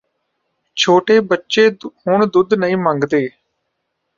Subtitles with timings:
[0.77, 3.27] ਛੋਟੇ ਬੱਚੇ ਹੁਣ ਦੁੱਧ ਨਹੀਂ ਮੰਗਦੇ